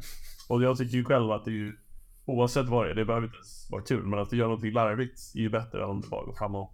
Och 0.49 0.63
jag 0.63 0.77
tycker 0.77 0.97
ju 0.97 1.03
själv 1.05 1.31
att 1.31 1.45
det 1.45 1.51
är 1.51 1.55
ju 1.55 1.75
Oavsett 2.27 2.65
vad 2.67 2.85
det 2.85 2.91
är, 2.91 2.95
det 2.95 3.05
behöver 3.05 3.25
inte 3.27 3.37
ens 3.37 3.71
vara 3.71 3.81
kul. 3.81 4.05
Men 4.05 4.19
att 4.19 4.29
du 4.29 4.37
gör 4.37 4.45
någonting 4.45 4.71
larvigt 4.71 5.19
är 5.35 5.39
ju 5.39 5.49
bättre 5.49 5.83
än 5.83 5.89
om 5.89 6.01
du 6.01 6.07
bara 6.09 6.25
går 6.25 6.33
fram 6.33 6.55
och 6.55 6.73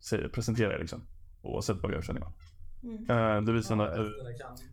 säger, 0.00 0.28
presenterar 0.28 0.78
liksom. 0.78 1.02
Oavsett 1.42 1.76
vad 1.82 1.90
du 1.90 1.94
gör 1.94 2.02
känner 2.02 2.20
jag. 2.20 2.32
Mm. 2.82 3.36
Eh, 3.36 3.42
det 3.42 3.52
visar 3.52 3.78
att 3.78 3.96
du, 3.96 4.12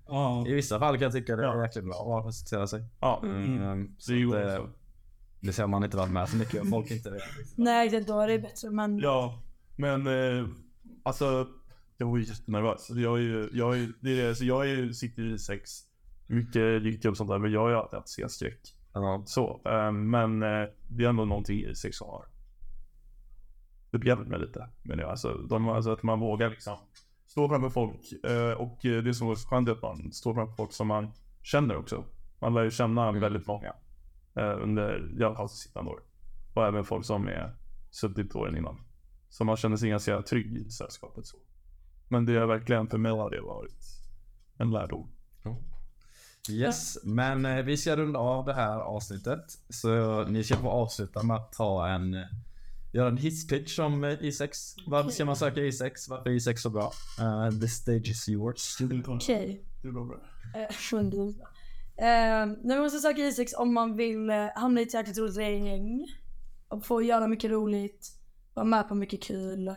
Ja. 0.07 0.47
I 0.47 0.53
vissa 0.53 0.79
fall 0.79 0.93
kan 0.95 1.03
jag 1.03 1.11
tycka 1.11 1.35
det 1.35 1.43
är 1.43 1.47
Ja. 1.47 1.63
jäkligt 1.65 1.85
bra 1.85 2.17
att 2.19 2.25
presentera 2.25 2.67
sig. 2.67 2.83
ja. 2.99 3.19
Mm. 3.23 3.95
Det 4.07 4.13
är 4.13 4.17
ju 4.17 4.29
Så 4.29 4.37
eh, 4.37 4.65
det 5.43 5.53
ser 5.53 5.67
man 5.67 5.83
inte 5.83 5.97
varit 5.97 6.11
med 6.11 6.29
så 6.29 6.37
mycket 6.37 6.61
och 6.61 6.67
folk 6.69 6.91
inte 6.91 7.11
vet. 7.11 7.23
Nej 7.55 7.85
exakt, 7.87 8.07
då 8.07 8.19
är 8.19 8.27
det 8.27 8.39
bättre 8.39 8.69
men 8.71 8.99
Ja, 8.99 9.41
men 9.75 10.07
eh, 10.07 10.47
alltså 11.03 11.47
jag 11.97 12.07
var 12.07 12.17
ju 12.17 12.23
jättenervös. 12.23 12.89
Jag 12.89 13.17
är 13.17 13.21
ju, 13.21 13.49
jag 13.53 13.77
är, 13.79 13.91
det 13.99 14.21
är 14.21 14.27
det, 14.27 14.35
så 14.35 14.45
jag 14.45 14.69
är, 14.69 14.75
ju- 14.75 14.93
sitter 14.93 15.33
i 15.33 15.39
sex, 15.39 15.71
mycket 16.27 16.83
jycke 16.83 17.09
och 17.09 17.17
sånt 17.17 17.29
där, 17.29 17.37
men 17.39 17.51
jag 17.51 17.59
har 17.59 17.69
ju 17.69 17.75
alltid 17.75 17.97
haft 17.99 18.09
scenskräck. 18.09 18.59
Ja. 18.93 19.23
Så, 19.25 19.61
eh, 19.65 19.91
men 19.91 20.43
eh, 20.43 20.67
det 20.87 21.03
är 21.05 21.09
ändå 21.09 21.25
någonting 21.25 21.59
i 21.59 21.75
sex 21.75 21.97
som 21.97 22.07
har 22.09 22.25
det 23.91 24.05
hjälpt 24.07 24.27
mig 24.27 24.39
lite. 24.39 24.69
Men 24.83 24.97
det, 24.97 25.09
alltså, 25.09 25.33
de, 25.33 25.69
alltså 25.69 25.91
att 25.91 26.03
man 26.03 26.19
vågar 26.19 26.49
liksom 26.49 26.77
stå 27.27 27.49
framför 27.49 27.69
folk 27.69 28.25
eh, 28.25 28.51
och 28.51 28.85
eh, 28.85 29.03
det 29.03 29.13
som 29.13 29.29
är 29.29 29.35
så 29.35 29.47
skönt 29.47 29.67
är 29.69 29.71
att 29.71 29.81
man 29.81 30.11
står 30.11 30.33
framför 30.33 30.55
folk 30.55 30.73
som 30.73 30.87
man 30.87 31.11
känner 31.41 31.75
också. 31.77 32.03
Man 32.39 32.53
lär 32.53 32.63
ju 32.63 32.71
känna 32.71 33.11
väldigt 33.11 33.47
många 33.47 33.73
under 34.35 35.21
i 35.21 35.23
alla 35.23 35.35
fall 35.35 35.49
sittande 35.49 35.91
år. 35.91 35.99
Och 36.53 36.67
även 36.67 36.83
folk 36.83 37.05
som 37.05 37.27
är 37.27 37.55
suttit 37.91 38.35
åren 38.35 38.57
innan. 38.57 38.79
Så 39.29 39.43
man 39.43 39.57
känner 39.57 39.77
sig 39.77 39.89
ganska 39.89 40.21
trygg 40.21 40.57
i 40.57 40.69
sällskapet 40.69 41.25
så. 41.25 41.37
Men 42.07 42.25
det 42.25 42.33
är 42.33 42.45
verkligen, 42.45 42.87
för 42.87 42.97
mig 42.97 43.11
har 43.11 43.29
det 43.29 43.41
varit 43.41 43.85
en 44.57 44.71
lärdom. 44.71 45.09
Yes, 46.49 46.97
men 47.03 47.45
eh, 47.45 47.63
vi 47.63 47.77
ska 47.77 47.95
runda 47.95 48.19
av 48.19 48.45
det 48.45 48.53
här 48.53 48.79
avsnittet. 48.79 49.43
Så 49.69 50.23
ni 50.23 50.43
ska 50.43 50.55
få 50.55 50.69
avsluta 50.69 51.23
med 51.23 51.37
att 51.37 51.51
ta 51.53 51.87
en 51.87 52.13
eh, 52.13 52.23
Göra 52.93 53.07
en 53.07 53.17
hisspitch 53.17 53.79
om 53.79 54.03
eh, 54.03 54.07
I6. 54.07 54.77
Varför 54.87 55.09
ska 55.09 55.25
man 55.25 55.35
söka 55.35 55.59
I6? 55.59 56.09
Varför 56.09 56.29
är 56.29 56.33
I6 56.33 56.55
så 56.55 56.69
bra? 56.69 56.91
Uh, 57.19 57.59
the 57.59 57.67
stage 57.67 58.09
is 58.09 58.29
yours. 58.29 58.77
okej. 59.07 59.65
Det 59.81 59.87
är 59.87 59.91
bra. 59.91 60.19
Eh, 60.55 61.09
det 61.09 61.52
när 61.97 62.75
man 62.75 62.79
måste 62.83 62.99
söka 62.99 63.21
I6 63.21 63.55
om 63.57 63.73
man 63.73 63.95
vill 63.95 64.29
eh, 64.29 64.47
hamna 64.55 64.79
i 64.79 64.83
ett 64.83 64.93
jäkligt 64.93 65.17
roligt 65.17 65.35
gäng. 65.37 66.05
Och 66.67 66.85
få 66.85 67.01
göra 67.01 67.27
mycket 67.27 67.51
roligt. 67.51 68.07
Vara 68.53 68.65
med 68.65 68.87
på 68.89 68.95
mycket 68.95 69.23
kul. 69.23 69.67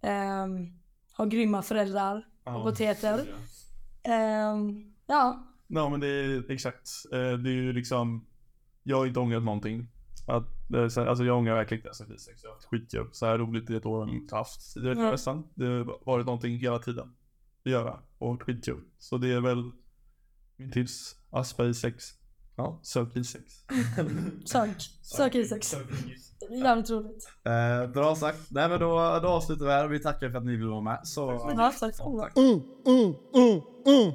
Eh, 0.00 0.46
ha 1.16 1.24
grymma 1.24 1.62
föräldrar. 1.62 2.26
Och 2.44 2.62
poteter. 2.64 3.18
Eh, 4.02 4.56
ja. 5.06 5.48
Ja 5.66 5.88
men 5.88 6.00
det 6.00 6.06
är 6.08 6.50
exakt. 6.50 6.88
Eh, 7.12 7.18
Det 7.18 7.50
är 7.50 7.54
ju 7.54 7.72
liksom. 7.72 8.26
Jag 8.82 8.96
har 8.96 9.06
inte 9.06 9.20
ångrat 9.20 9.42
någonting. 9.42 9.88
Att, 10.26 10.74
eh, 10.74 10.88
så- 10.88 11.08
alltså 11.08 11.24
jag 11.24 11.38
ångrar 11.38 11.54
verkligen 11.54 11.78
inte 11.78 11.88
ens 11.88 12.00
att. 12.28 12.42
Jag 12.42 12.48
har 12.50 12.54
haft 12.54 12.66
skitkul. 12.68 13.08
Så 13.12 13.26
här 13.26 13.38
roligt 13.38 13.70
i 13.70 13.76
ett 13.76 13.86
år 13.86 14.00
har 14.00 14.06
jag 14.06 14.16
inte 14.16 14.36
haft 14.36 14.74
tidigare 14.74 14.98
Mm. 14.98 15.10
nästan. 15.10 15.48
Det 15.54 15.64
har 15.66 16.04
varit 16.06 16.26
någonting 16.26 16.56
hela 16.58 16.78
tiden. 16.78 17.14
Att 17.64 17.70
göra. 17.72 17.98
Och 18.18 18.42
skitkul. 18.42 18.80
Så 18.98 19.18
det 19.18 19.32
är 19.32 19.40
väl 19.40 19.70
min 20.56 20.70
tips. 20.72 21.16
Aspa 21.32 21.64
i 21.64 21.74
sex. 21.74 22.04
Ja, 22.56 22.80
sök 22.82 23.16
i 23.16 23.24
sex. 23.24 23.44
Sök. 24.44 24.70
Sök 25.02 25.34
I6. 25.34 25.76
Det 26.48 26.54
är 26.54 26.64
jävligt 26.64 26.90
roligt. 26.90 27.28
Eh, 27.44 27.92
bra 27.92 28.14
sagt. 28.16 28.38
Nej 28.50 28.68
men 28.68 28.80
då, 28.80 29.20
då 29.22 29.28
avslutar 29.28 29.64
vi 29.64 29.70
här 29.72 29.84
och 29.84 29.92
vi 29.92 29.98
tackar 30.02 30.30
för 30.30 30.38
att 30.38 30.44
ni 30.44 30.56
vill 30.56 30.68
vara 30.68 30.80
med. 30.80 31.00
Så 31.04 31.52
Ja, 31.56 31.72
tack. 31.80 32.36
Mm, 32.36 32.60
mm, 32.86 33.14
mm, 33.34 33.60
mm. 33.86 34.12